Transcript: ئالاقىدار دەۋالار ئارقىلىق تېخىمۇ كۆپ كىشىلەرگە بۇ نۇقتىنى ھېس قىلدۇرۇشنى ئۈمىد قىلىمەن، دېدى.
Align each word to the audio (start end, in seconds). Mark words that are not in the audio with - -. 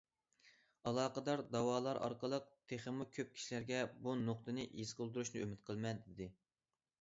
ئالاقىدار 0.91 1.43
دەۋالار 1.55 1.99
ئارقىلىق 2.07 2.47
تېخىمۇ 2.73 3.07
كۆپ 3.19 3.37
كىشىلەرگە 3.37 3.83
بۇ 4.07 4.17
نۇقتىنى 4.23 4.67
ھېس 4.73 4.95
قىلدۇرۇشنى 5.03 5.45
ئۈمىد 5.45 5.63
قىلىمەن، 5.71 6.03
دېدى. 6.09 6.31